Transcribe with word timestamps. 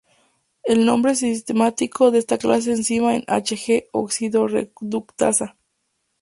El 0.63 0.83
nombre 0.87 1.13
sistemático 1.13 2.09
de 2.09 2.17
esta 2.17 2.39
clase 2.39 2.71
de 2.71 2.77
enzimas 2.77 3.21
es 3.27 3.27
Hg: 3.27 3.89
oxidorreductasa. 3.91 5.57